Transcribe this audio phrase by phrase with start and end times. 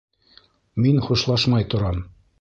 [0.85, 2.05] Мин хушлашмай торам.